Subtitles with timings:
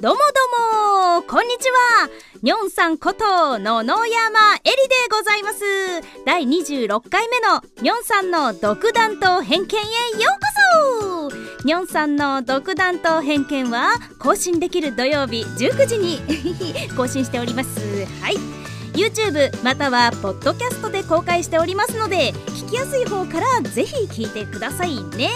[0.00, 2.08] どうもどうもこんにちは。
[2.40, 5.64] にょんさんこと野々山えりでございます。
[6.24, 10.30] 第26回目のにょんさんの独断と偏見へよ
[10.78, 11.66] うこそ。
[11.66, 16.20] にょんさんの独断と偏見は更新できる土曜日19時に
[16.96, 17.80] 更新しております。
[18.22, 18.36] はい。
[18.94, 25.28] YouTube またはポッドキャストで公開しておりますので聞きやすい方からぜひ聞いてくださいね。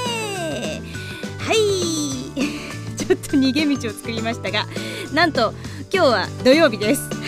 [1.40, 2.61] はい。
[3.04, 4.66] ちょっと逃げ道を作りましたが
[5.12, 5.52] なんと
[5.92, 7.02] 今日は土曜日です。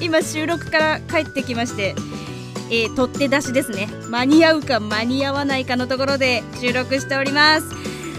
[0.00, 1.94] 今収録から帰ってきまして
[2.68, 3.88] えー、取って出しですね。
[4.10, 7.68] 間に合うか間に合わないかのところで収録しております。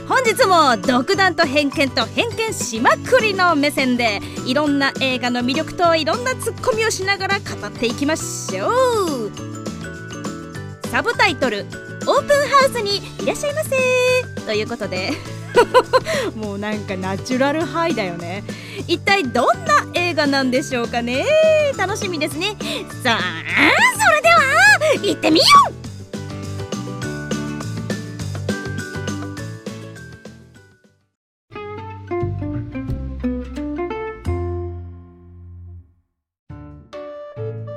[0.08, 9.32] 本日も独断と偏見と偏見しまくりの目線でいろんな映画の魅力といろんなツッコミをしながら語っていきましょう。
[10.90, 11.66] サブタイトル
[12.08, 13.76] 「オープンハウスにいらっしゃいませ」
[14.48, 15.37] ということで。
[16.36, 18.44] もうなんかナチュラルハイだよね。
[18.88, 21.26] 一体どんな映画なんでしょうかね。
[21.78, 22.56] 楽しみですね。
[23.04, 23.44] さあ
[24.08, 24.36] それでは
[25.04, 25.46] 行ってみよ
[25.84, 25.88] う。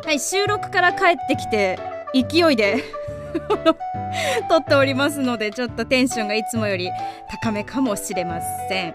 [0.06, 1.78] はい収録から帰ってきて
[2.12, 2.82] 勢いで。
[4.48, 6.90] 撮っておりますのでちょっとテンションがいつもより
[7.42, 8.94] 高めかもしれません。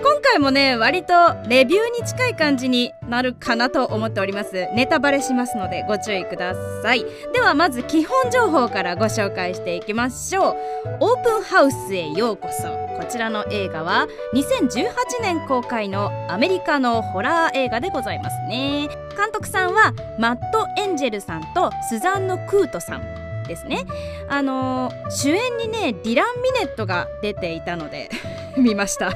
[0.00, 1.12] 今回もね割と
[1.48, 4.68] レビューに近い感じになるかなと思っております。
[4.74, 7.04] ネタバレしますのでご注意ください。
[7.32, 10.56] ではまず基本情報からご紹介していきましょう。
[11.00, 12.68] オープンハウスへようこそ。
[12.98, 18.88] こちらの映画は2018年公開のアメリカのホラー映画でございますね。
[19.16, 23.27] 監督さんはマット・エンジェルさんとスザンヌ・クートさん。
[23.48, 23.84] ですね。
[24.28, 28.10] あの、主演にねディラン・ミネットが出ていたので
[28.56, 29.12] 見ました。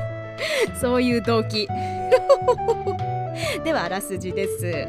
[0.80, 1.68] そういう動機。
[3.64, 4.88] ではあらすじです。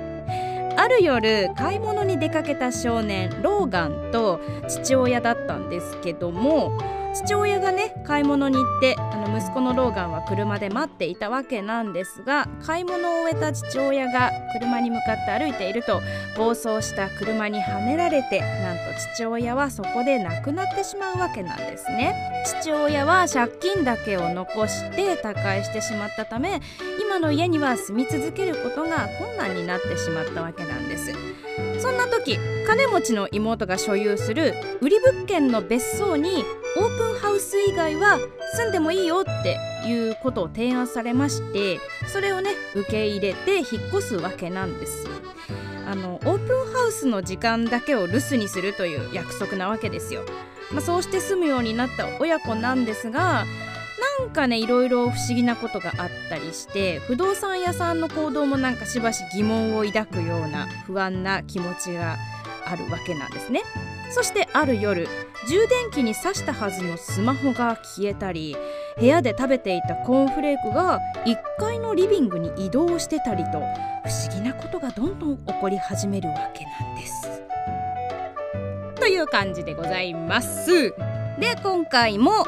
[0.75, 6.71] ある夜買い物に出かけた少年ローガンと父親だったんですけども
[7.13, 16.01] 父親がね買い物に行ってあの息子のローガンは車で待っていたわけなんですが買い物を終えた父親が車に向かって歩いていると
[16.37, 22.15] 暴走した車にはねられてなんと父親はそこで亡くなってしまうわけなんですね。
[22.61, 26.61] 父親は借金だけを残して他界してしまったため
[27.01, 31.13] 今の家には住み続けることが困難になってしまったわけなんです。
[31.79, 36.43] そんな時金持ちの妹が所有する売り物件の別荘に
[36.75, 38.17] オープンプンハウス以外は
[38.55, 45.07] 住んでもいいよっていうことを提案されましてそれをね受け入れて引っ越すわけなんです。
[45.85, 50.23] あのオープンハウスの時間だけを留守にするという約束なわけですよ、
[50.71, 53.43] まあ、そうして住むようになった親子なんですが
[54.19, 62.17] なんかねいろいろ不思議なことがあったりして不動産屋さんの行動もなんかしばし疑問を抱くような不安な気持ちが
[62.65, 63.61] あるわけなんですね。
[64.13, 65.07] そしてある夜
[65.47, 68.55] 充電器に挿したはずのスマホが消えたり
[68.99, 73.65] 部屋で食べていたコーンフレークが1階のリビングに移動してたりと不思
[74.35, 77.41] 議なことがどんどん起こり始めるわけなんです。
[78.95, 80.93] という感じでございます。
[81.39, 82.45] で今回も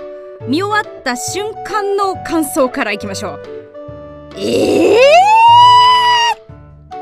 [0.48, 3.44] 見終わった瞬間の感想からいきましょう。
[4.38, 4.96] えー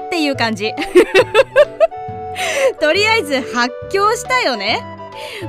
[0.06, 0.74] っていう感じ。
[2.80, 4.84] とりあえず発狂したよね。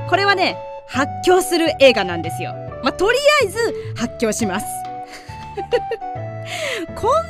[0.08, 0.56] これはね
[0.86, 2.54] 発狂する映画なんですよ。
[2.82, 4.66] まあ、とりあえず発狂します。
[6.94, 7.20] こんな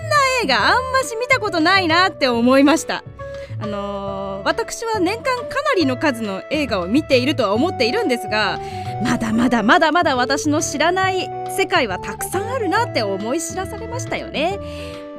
[0.43, 3.05] 映画あんまし見たことないなって思いました。
[3.61, 8.59] あのー、私は年間かなりの数の映画を見ているとは思っているんですが
[9.03, 14.59] まだまだまだまだ私の知らない世界はたくさんあるなって思い知らされましたよね。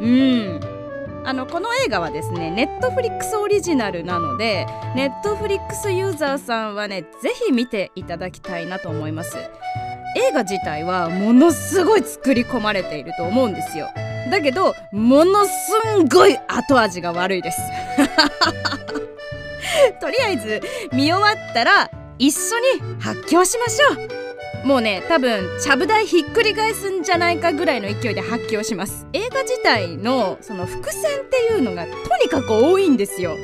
[0.02, 0.75] うん
[1.26, 9.38] あのこの映画はですねネットフリックスオリジナルなのでネットフリックスユーザーさんはねぜひ見ていただきたいなと思います。
[10.18, 13.90] 映画自体はものすごい作り込まれていると思うんですよ。
[14.32, 15.52] だけどものす
[16.00, 17.60] んごい後味が悪いです。
[20.00, 20.62] とりあえず
[20.94, 21.90] 見終わったら
[22.20, 24.25] 一緒に発狂しましょう。
[24.66, 29.06] もうね多分ちゃぶ台ひっくり返すんじゃないかぐらいの勢いで発狂します。
[29.14, 33.38] 映画自体のその伏線っていうのがとにかく多いんですよ。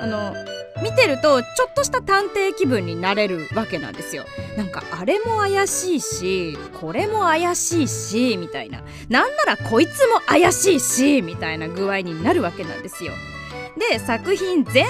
[0.00, 0.34] あの
[0.82, 4.24] 見てるとちょっとした探偵気分になれるわけなんですよ。
[4.56, 8.82] なんかあれも怪しいしこれも怪しいしみたいな。
[9.08, 13.12] なんならこいつも怪しいしみたいな具合になるわけなんですよ。
[13.78, 14.88] で作品全体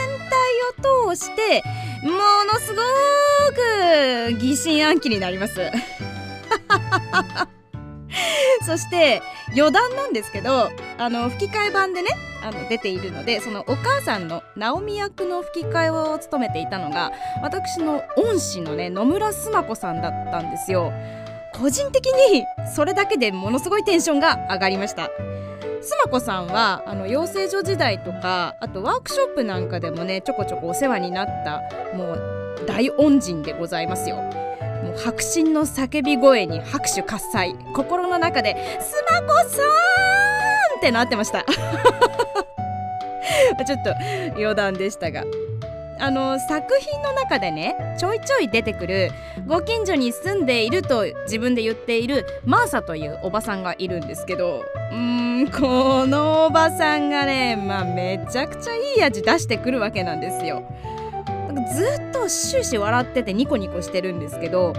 [1.11, 1.63] を通して
[2.03, 2.81] ものすご
[4.33, 5.61] く疑心暗鬼になります。
[8.67, 9.23] そして
[9.57, 12.11] 余談なんですけどあの吹き替え版でね
[12.43, 17.13] あの出ているのでそのお母さんの直美役の吹き替えを務めていたのが
[17.43, 20.93] 私の恩師のね野村須磨子さんだったんですよ。
[21.55, 25.11] 個人的にそれだけでものすごいテンションが上がりました。
[25.81, 31.63] 須磨子さんはあの養成所時代とかあとワークショップなんかでもねちょこちょこお世話になった
[31.97, 34.17] もう大恩人でございますよ。
[34.17, 37.55] もう迫真の叫び声に拍手喝采。
[37.75, 39.67] 心の中で「須磨子さん!」
[40.79, 41.45] ってなってました。
[43.65, 43.91] ちょっと
[44.37, 45.25] 余談でしたが。
[46.01, 49.11] あの作品の中でねちょいちょい出てくる
[49.47, 60.63] ご近所に住んでいると自分で言っているマーサというおばさんがいるんですけどうーんこのおばさんがねまあめちゃくちゃいい味出してくるわけなんですよ。
[61.75, 64.73] ずっと終始笑っててニコニコしてるんですけど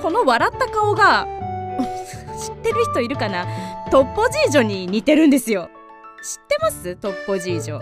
[0.00, 1.26] この笑った顔が
[2.40, 3.46] 知ってる人いるかな？
[3.90, 5.68] トッポジージョに似てるんですよ。
[6.22, 6.96] 知ってます？
[6.96, 7.80] トッポジージョ。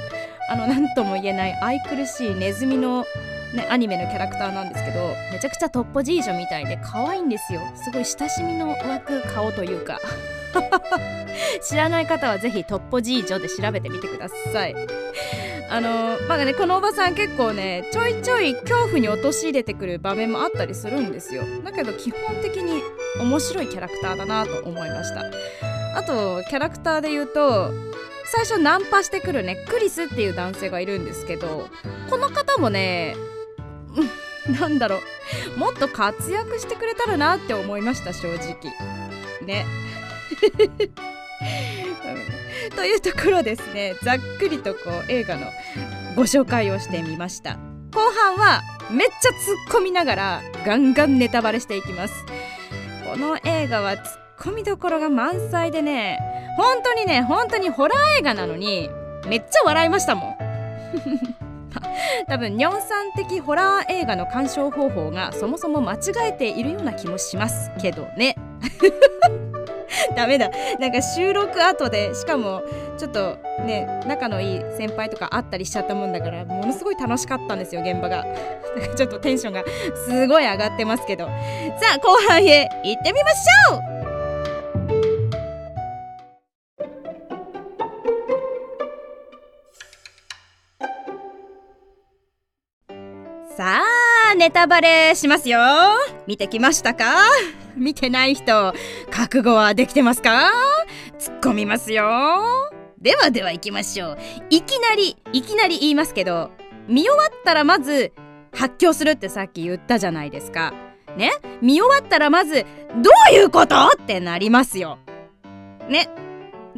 [0.49, 3.07] あの何とも言えない愛くるしいネズミの、
[3.55, 7.61] ね、アニメのキャラクターなんですけどめちゃくちゃトッポジージョみたいで可愛いんですよ。
[7.75, 9.99] すごい親しみの湧く顔というか。
[11.63, 14.75] 知らない方はぜひトッポジージョで調べてみてください。
[15.71, 21.43] あのまあねこのおばさん結構ねちょいちょい恐怖に陥れてくる場面もあったりするんですよ。
[21.65, 22.83] だけど基本的に
[23.19, 25.25] 面白いキャラクターだなと思いました。
[25.97, 27.73] あとキャラクターで言うと
[28.35, 31.69] 最初ナンパしてくるねクリスっていう男性がいるんですけど
[32.11, 33.15] この方もね
[34.61, 34.99] なんだろ
[35.57, 38.57] うもっと活躍してくれたらなって思いました正直。
[39.47, 39.65] ね。
[42.75, 45.47] というところですねざっくりとこう映画の
[46.17, 47.59] ご紹介をしてみました。
[47.93, 52.15] 後半はめっちゃ突っ込みながらガンガンネタバレしていきます。
[53.09, 54.01] この映画は突っ
[54.39, 58.89] 込みどころが満載でね本当にね本当にホラー映画なのに
[59.27, 60.37] めっちゃ笑いましたもん。
[62.29, 65.99] 多分尿酸的ホラー映画の鑑賞方法がそもそも間違
[66.29, 68.37] えているような気もしますけどね。
[70.17, 70.51] ダメだ。
[70.79, 72.63] なんか収録後でしかも
[72.99, 78.25] ちょっとね仲のいい先輩とかあったりしちゃったもんだからものすごい楽しかったんですよ現場が。
[78.97, 79.65] ちょっとテンションが
[80.07, 81.27] すごい上がってますけど。
[81.27, 81.33] さ
[81.95, 83.77] あ後半へ行ってみましょ
[84.11, 84.14] う
[93.57, 93.83] さ
[94.33, 95.61] あネタバレしますよ。
[96.27, 97.05] 見てきましたか？
[97.77, 98.75] 見てない人
[99.13, 100.51] 覚悟はできてますか？
[101.21, 102.03] 突っ込みますよ。
[102.99, 104.19] ではでは行きましょう。
[104.51, 106.51] いきなりいきなり言いますけど
[106.89, 108.13] 見終わったらまず
[108.53, 110.75] 発狂するってさっき言ったじゃないですか。
[111.17, 111.31] ね？
[111.63, 112.65] 見終わったらまず
[112.97, 113.77] どういうこと？
[113.87, 114.99] ってなりますよ。
[115.89, 116.09] ね？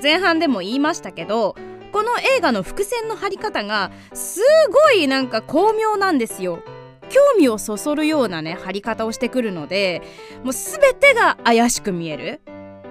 [0.02, 1.56] 前半でも言いましたけど
[1.97, 6.63] この映画の伏線の張り方がすごいなんか巧妙なんですよ。
[7.09, 10.03] 興味をそそるようなね張り方をしてくるので
[10.45, 12.43] もう全てが怪しく見える。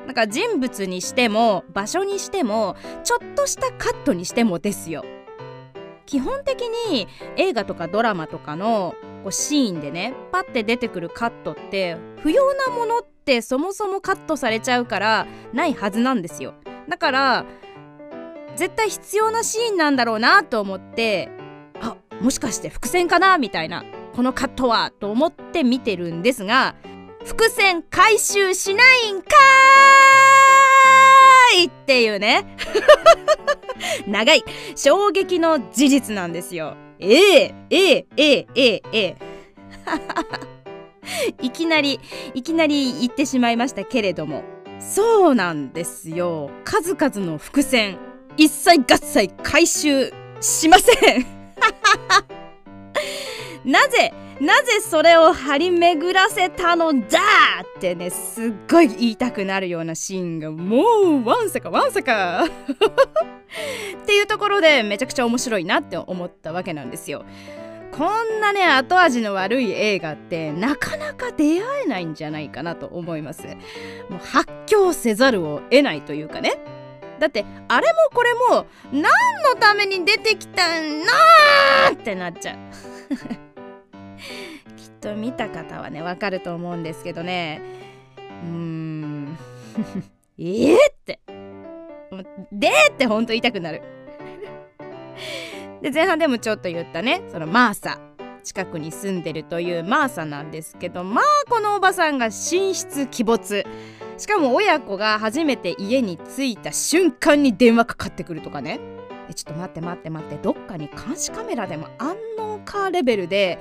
[0.07, 5.05] なんか人物にしても場所にしてもちょっとしたカットにしてもですよ。
[6.07, 7.07] 基本的に
[7.37, 16.55] 映画とかドラマとかのこうシーンでねパッて出てくるカットって不要なものってそもそもカットされちゃうからないはずなんですよ。
[16.89, 17.45] だから
[18.55, 21.29] 絶対必要なシーンなんだろうなと思って
[21.81, 23.83] あもしかして伏線かなみたいな
[24.15, 26.75] このカットはと思って見てるんですが
[27.25, 32.45] 伏線回収しないんかーいっていうね。
[34.07, 34.43] 長い。
[34.75, 36.75] 衝撃の事実なんですよ。
[36.99, 39.17] えええええええええ
[41.41, 41.99] いきなり
[42.33, 44.43] いきなり言ってしまいましたけれども。
[44.79, 46.51] そうなんですよ。
[46.63, 47.97] 数々の伏線。
[48.37, 50.11] 一切合切回収
[50.41, 51.25] しません
[53.71, 57.19] なぜなぜそれを張り巡らせたのだ？
[57.77, 60.83] ってねすっごい言いたくなるようなシーンがも
[61.23, 67.23] うわんさかわんさかっていうところでめちゃくちゃ面白いなって思ったわけなんですよ。
[67.93, 73.47] こんなね後味の悪い映画ってなかなか出会えないんじゃないかなと思います。
[74.09, 76.57] もう発狂せざるを得ないというかね。
[77.19, 79.09] だってあれもこれも何の
[79.59, 82.57] ために出てきたんなーってなっちゃう。
[84.75, 87.61] きっと見た方はねわかると思うんですけどね。
[88.17, 89.37] うーん。
[90.37, 91.19] えーって。
[92.51, 93.81] でってほんと言いたくなる。
[95.81, 97.99] で前半でもちょっと言ったねそのマーサ。
[98.43, 103.65] 近くに住んでるというマーサなんですけどまあこのおばさんが神出鬼没。
[104.17, 108.79] しかも親子が初めて家に着いた瞬間に電話かかってくるとかね。
[109.33, 113.57] ちょっと待って待って待ってどっかに監視カメラでも安納かレベルで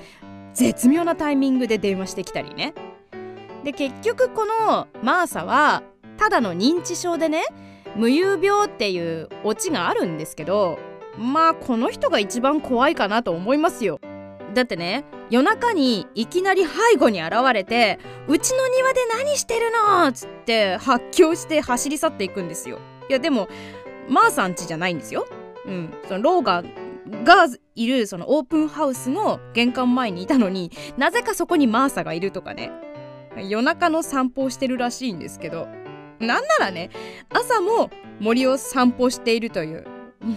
[0.53, 2.75] 絶妙なタイミングで電話してきたりね。
[3.65, 5.83] で結局このマーサは
[6.19, 7.45] ただの認知症でね
[7.97, 10.79] 無遊病っていうオチがあるんですけど
[11.19, 14.01] まあこの人が一番怖いかなと思いますよ。
[14.55, 22.79] だってね夜中にいきなり背後に現れて「うちの庭で何してるの?」っつって発狂して走り去っていくんですよ。
[23.09, 23.49] いやでも
[24.09, 25.27] マーさん家じゃないんですよ。
[25.67, 25.93] うん。
[26.09, 32.71] そのローガンがいるそのオープンハウスの玄関前にいたのになぜかそこにマーサがいるとかね。
[33.37, 35.67] 夜中の散歩をしてるらしいんですけど。
[36.21, 36.91] なんならね
[37.29, 39.85] 朝も森を散歩しているという。
[40.21, 40.37] もう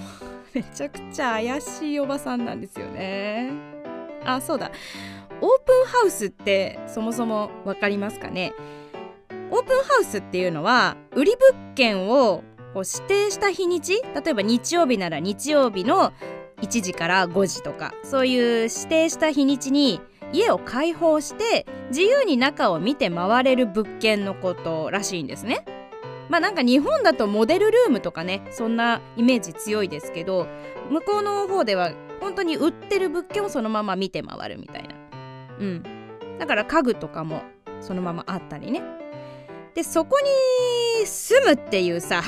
[0.53, 3.76] めちゃくちゃ怪しいおばさんなんですよね。
[4.27, 4.71] あそうだ
[5.41, 8.53] オープンハウスってそもそも分かりますかね？
[9.51, 12.43] オープンハウスっていうのは売り物件を
[12.73, 16.11] こう指定した日にち例えば日曜日なら日曜日の
[16.61, 20.01] 1時から5時とかそういう指定した日にちに
[20.33, 25.63] 家を開放して自由に中を見て回れる物件のことらしいんですね。
[26.29, 30.47] まあなんか日本だとモデルルームとかねそんなイメージ強いですけど
[30.89, 34.95] 向こうの方では本当に売ってる物件をそのまま見て回るみたいな。
[35.59, 35.83] うん。
[36.39, 37.43] だから家具とかも
[37.81, 38.81] そのままあったりね。
[39.73, 40.17] でそこ
[40.99, 42.23] に住むっていうさ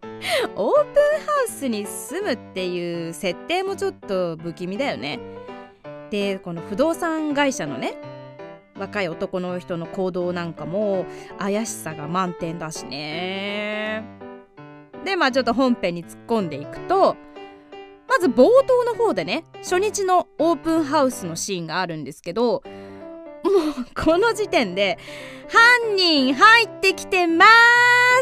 [0.56, 0.84] オープン
[1.26, 5.20] ハウスに住むっていう設定もちょっと不気味だよね。
[6.10, 7.94] でこの不動産会社のね
[8.78, 11.06] 若い男の人の行動なんかも
[11.38, 14.04] 怪しさが満点だしね。
[15.04, 17.16] でまあちょっと本編に突っ込んでいくと
[18.24, 22.62] ず冒頭の方でね初日のオープンハウスのシーンがあるんですけど
[23.42, 24.98] もうこの時点で
[25.48, 27.44] 「犯人入ってきてま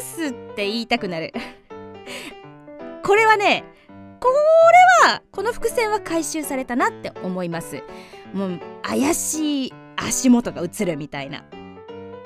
[0.03, 1.33] す!」って言いたくなる。
[3.05, 3.65] これはね
[4.21, 4.29] こ
[5.03, 7.83] れはこの伏線は回収されたなって思います
[8.33, 11.45] もう怪しい足元が映るみたいな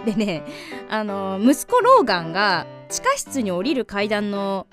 [0.04, 0.45] でね
[0.90, 4.66] あの息子ローガンが地下室に降りる階段の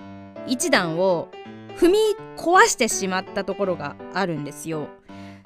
[0.46, 1.28] 一段を
[1.76, 1.98] 踏み
[2.36, 4.88] 壊してしまったところがあるんですよ。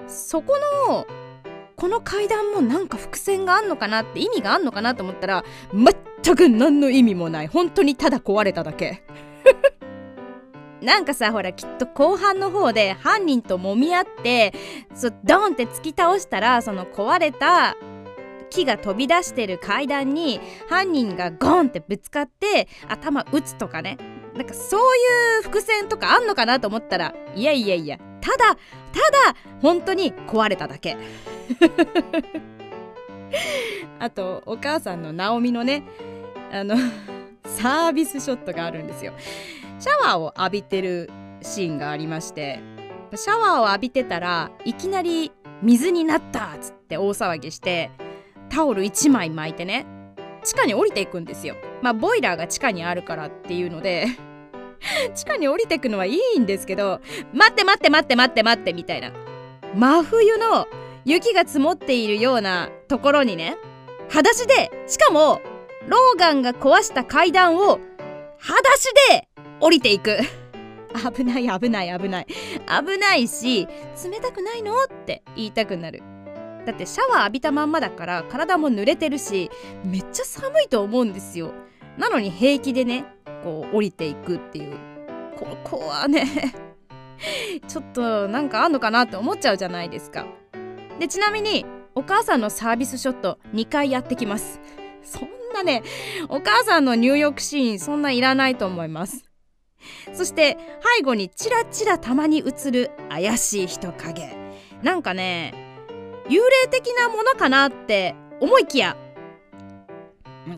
[0.07, 0.59] そこ
[0.89, 1.07] の
[1.77, 7.47] この階段もなんか伏線があんのかなって意味があんのかなと思ったら全く何の意味もない。
[7.47, 9.05] 本当にただ壊れただけ。
[10.83, 14.53] なんかさほらきっと後半の方で犯人と揉み合って
[14.95, 17.77] そドンって突き倒したらその壊れた
[18.51, 23.99] 木が飛び出してる階段に犯人がゴンってぶつかって頭打つとかね。
[24.39, 30.97] なんかそういう伏線とかあんのかなと思ったらいやいやいやただただ本当に壊れただけ。
[33.99, 35.83] あとお母さんのナオミのね
[36.53, 36.77] あの
[37.45, 39.13] サービスショットがあるんですよ。
[39.81, 41.11] シャワーを浴びてる
[41.43, 42.61] シーンがありまして
[43.15, 47.91] シャワーを浴びてたらいきなり水になったっつって大騒ぎして
[48.51, 49.87] タオル1枚巻いてね
[50.45, 51.57] 地下に降りていくんですよ。
[51.83, 54.07] まあボイラーが地下にあるからっていうので
[55.15, 57.01] 地下に降りてくのはいいんですけど
[57.33, 59.13] 待って待って待って待って待ってみたいな。
[59.75, 60.67] 真冬の
[61.05, 63.57] 雪が積もっているようなところにね
[64.09, 65.41] 裸足でしかも
[65.87, 67.81] ローガンが壊した階段を
[68.39, 69.29] 裸足で
[69.61, 70.19] 降りていく。
[71.15, 72.27] 危ない危ない危ない。
[72.27, 73.67] 危ないし
[74.05, 76.03] 冷たくないのって言いたくなる。
[76.67, 79.51] だってシャワー浴びたまんまだから体も濡れてるし
[79.85, 81.53] めっちゃ寒いと思うんですよ。
[81.97, 83.05] なのに平気でね
[83.43, 84.77] こう降りていくっていう。
[85.37, 86.27] ここはね
[87.69, 90.27] ちょっとなんかあんのかなって思っちゃうじゃないですか。
[90.99, 91.65] でちなみに
[91.95, 94.61] お母さんのサービスショット2回やってきます。
[95.03, 95.83] そんなね
[96.29, 99.25] お母さんの入浴シーンそんないらないと思います。
[100.13, 100.59] そして
[100.97, 104.37] 背後にチラチラたまに映る怪しい人影。
[104.83, 105.55] なんかね
[106.29, 108.97] 幽霊的なものかなって思いきや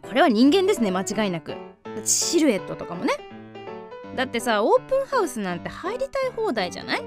[0.02, 1.69] これは人間ですね間違いなく。
[2.04, 3.14] シルエットとかもね。
[4.16, 7.02] だってさオープンハウスなんて入りたい放題じゃない？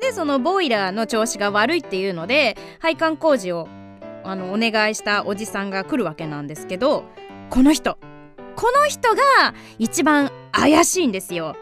[0.00, 3.68] でそのボイラーの調子が悪いっていうので配管工事を
[4.24, 7.04] あのお願いしたおじさんが来るわけなんですけど
[7.50, 7.98] この人。
[8.54, 11.56] この人が一番怪しいんですよ。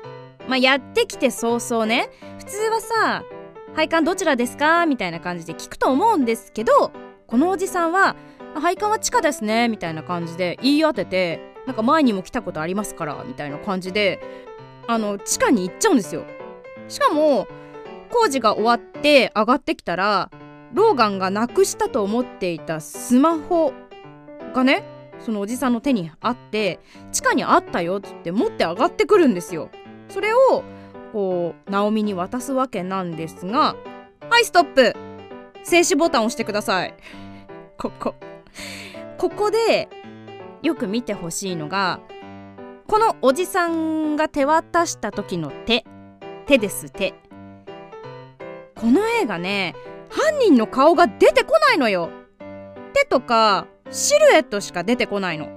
[0.49, 2.11] まあ、やってきて早々ね。
[2.39, 3.23] 普通はさ
[3.77, 6.91] 「配管どちらですか?」みたいな感じで聞くと思うんですけど
[7.29, 8.17] このおじさんは
[8.61, 14.19] 「配管は地下ですね」みたいな感じで言い当ててなんか前にも来たことありますからみたいな感じで
[14.89, 16.25] あの地下に行っちゃうんですよ。
[16.89, 17.47] しかも
[18.11, 20.33] 工事が終わって上がってきたら
[20.75, 23.73] ローガンがなくしたと思っていたスマホ
[24.53, 24.83] がね
[25.21, 26.81] そのおじさんの手にあって
[27.13, 29.71] 地下にあったよっつって持って上がってくるんですよ。
[30.09, 30.65] それを
[31.13, 33.77] こうナオミに渡すわけなんですが
[34.29, 34.97] はいストップ。
[35.63, 36.95] 静止ボタンを押してください。
[37.79, 38.17] ここ。
[39.19, 39.89] ここで
[40.63, 42.01] よく見てほしいのが
[42.87, 45.85] このおじさんが手渡した時の手。
[46.47, 47.15] 手です手。
[48.75, 49.77] この映画ね
[50.09, 52.11] 犯人の顔が出てこないのよ。
[52.93, 55.49] 手とかシルエットしか出てこないの。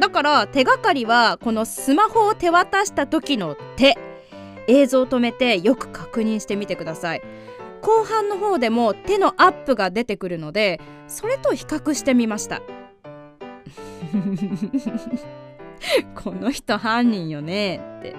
[0.00, 3.96] だから手がかりはこのスマホを手渡した時の手。
[4.66, 7.22] 映像を止めてよく確認してみてください。
[7.80, 12.60] 後半の方でも手のアップが出てくるのでそれと比較してみました。
[16.14, 18.16] この人犯人よねって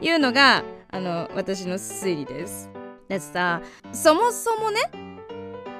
[0.00, 2.70] いうのがあの私の推理です。
[3.08, 3.60] だってさ
[3.92, 4.80] そもそもね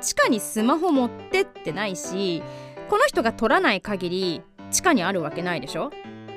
[0.00, 2.42] 地下にスマホ持ってってないし
[2.88, 5.90] この人が取らない限り地下にあるわけないでしょ？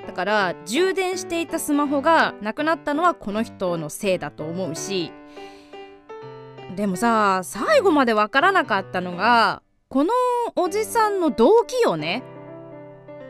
[0.08, 5.12] だから充電していたスマホがなくなったのはこの人のせいだと思うし。
[6.76, 10.12] でもさ最後までわからなかったのがこの
[10.56, 12.24] おじさんの動機よね？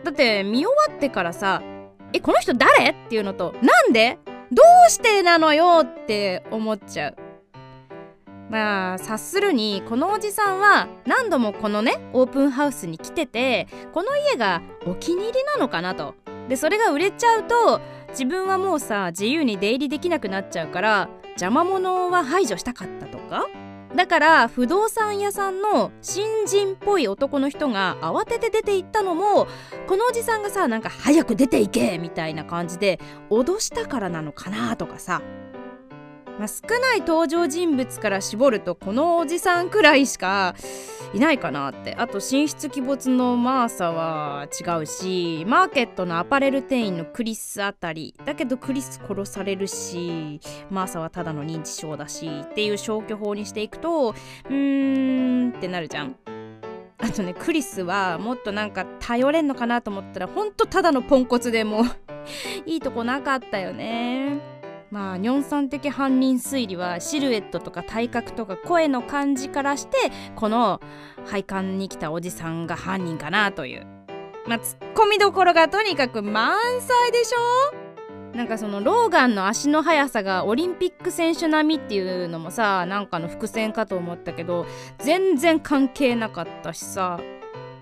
[0.03, 1.62] だって見終わってからさ
[2.13, 4.18] 「えこの人誰?」っていうのと「なんで？
[4.51, 7.15] どうしてなのよ?」って思っちゃう
[8.50, 16.15] まあ察するにこのおじさんは何度もこのねオープンハウスに来ててこの家がお気に入りなのかなと
[16.48, 17.79] でそれが売れちゃうと
[18.10, 23.46] 自分はもうさ自由に出入りできなくなっちゃうから邪魔者は排除したかったとか？
[23.96, 29.48] だから不動産屋さんの新人っぽい男の人が慌てて出て行ったのも
[29.88, 35.22] このおじさんがさなんか早く出て行けみたいな感じで脅したからなのかなとかさ
[36.39, 40.55] まあ、少ない登場人物から絞るとこのおじさんくらいしか
[41.13, 56.16] いないかなってあと神出鬼没のマーサは違うしマーケットのアパレル店員のクリスあたりだけどクリス殺されるしマーサはただの認知症だしっていう消去法にしていくとうーんってなるじゃん。
[57.01, 61.83] あとねクリスはもっとなんか頼れんのかなと思ったらほんとただのポンコツでも
[62.66, 64.58] いいとこなかったよね。
[64.91, 69.97] まあニョンさん的犯人推理はシルエットとか体格とか声の感じからして
[70.35, 70.81] この
[71.25, 73.87] 配管に来たおじさんが犯人かなという。
[74.47, 78.35] まあツッコミどころがとにかく満載でしょ？
[78.35, 84.65] なんかそのローガンの足の速さがオリンピック選手並みっていうのもさなんかの伏線かと思ったけど
[84.99, 87.19] 全然関係なかったしさ。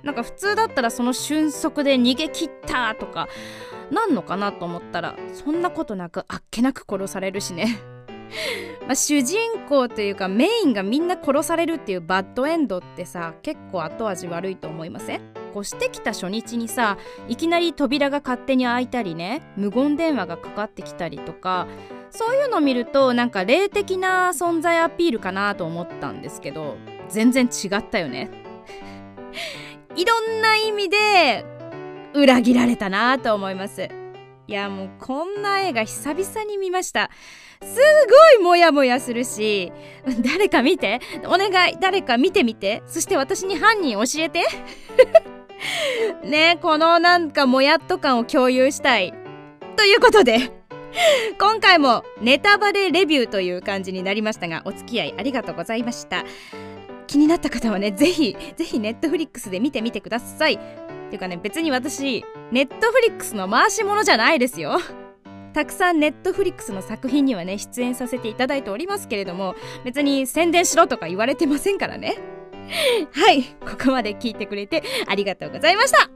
[0.03, 3.27] なんか普通だったらその瞬足で逃げ切ったとか
[3.91, 7.79] なんのかなと思ったらそんなことなくあっけなく殺されるしね。
[8.85, 9.37] まあ主人
[9.69, 15.21] 公というかメインがみんな殺されるっていうバッドエンドってさ結構後味悪いと思いません？
[15.55, 16.97] 越してきた初日にさ
[17.27, 21.67] いきなり扉が勝手に開いたりね無言電話がかかってきたりとか
[22.11, 26.75] そういうの見るとなんか霊的な存在アピールかなと思ったんですけど
[27.09, 28.29] 全然違ったよね。
[29.95, 31.45] いろんな意味で
[32.13, 33.89] 裏切られたなと思います。
[34.47, 37.09] いやもうこんな映画久々に見ました。
[37.61, 37.79] す
[38.35, 39.71] ごいモヤモヤするし
[40.23, 41.01] 誰か見て？
[41.25, 41.77] お願い。
[41.81, 42.81] 誰か見てみて。
[42.85, 44.45] そして私に犯人教えて。
[46.23, 49.13] ねこのなんかもやっと感を共有したい。
[49.75, 50.51] ということで
[51.39, 56.23] 今回もネタバレレビューという感じになりましたがお付き合いありがとうございました。
[57.05, 60.86] 気になった方はねぜひぜひネットフリックスで見てみてください。
[61.07, 64.77] っていうかね別に私ネットフリックスの回し物じゃないですよ。
[65.53, 72.15] たくさんネットフリックスの作品にはね出演させていただいておりますけれども別に宣伝しろとか言われてませんからね。
[73.13, 76.09] はいここまで聞いてくれてありがとうございました。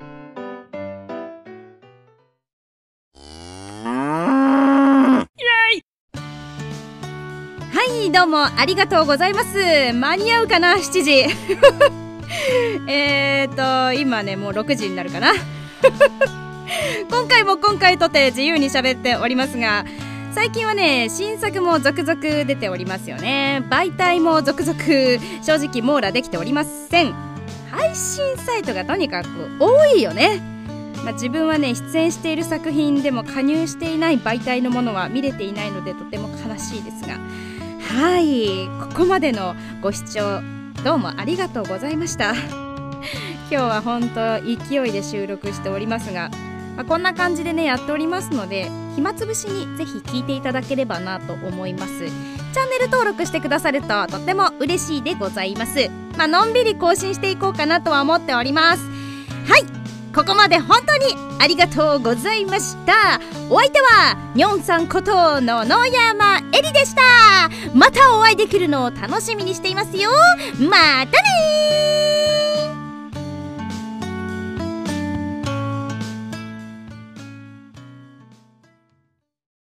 [7.73, 9.93] はいどうもありがとうございます。
[9.93, 12.00] 間に合うかな7時
[12.87, 15.33] えっと今ねもう6時になるかな。
[17.09, 19.83] 今回も今回とて自由に喋っておりますが
[20.33, 23.63] 最近はね新作も続々出ておりますよね。
[23.69, 24.79] 媒体も続々
[25.43, 27.13] 正直網羅できておりません。
[27.69, 29.27] 配信サイトがとにかく
[29.59, 30.41] 多いよね。
[31.03, 37.19] まあ、自分はね出演している作品でも加入していない媒体のものは見れていないのでとても悲しいですが。
[37.81, 40.41] はいここまでのご視聴
[40.83, 42.33] どうもありがとうございました。
[42.33, 42.39] 今
[43.49, 46.29] 日は本当勢いで収録しておりますが、
[46.75, 51.99] まあ、こんな感じでねやっておりますので暇つぶしにぜひ聞いていただければなと思います。
[51.99, 55.89] チャンネル登録してくださるととっても嬉しいでございます。
[56.17, 58.83] まあのんびり更新していこうかなとは思っております。
[59.47, 59.80] はい。
[60.13, 63.19] ここまで本当にありがとうございました。
[63.49, 67.01] お相手はにょんさんことの野山えりでした。
[67.73, 70.09] またお会いできるのを楽しみにしていますよ。
[70.59, 72.20] またね